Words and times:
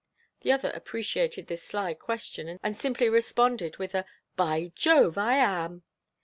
The 0.39 0.51
other 0.51 0.71
appreciated 0.71 1.45
this 1.45 1.61
sly 1.61 1.93
question, 1.93 2.57
and 2.63 2.75
simply 2.75 3.07
responded 3.07 3.77
with 3.77 3.93
a 3.93 4.05
"By 4.35 4.71
Jove, 4.73 5.15
I 5.15 5.35
am!" 5.35 5.83